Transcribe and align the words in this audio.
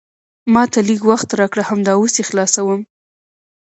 ما 0.53 0.63
ته 0.71 0.79
لیژ 0.87 0.99
وخت 1.09 1.29
راکړه، 1.39 1.63
همدا 1.69 1.93
اوس 1.97 2.13
یې 2.19 2.23
خلاصوم. 2.29 2.81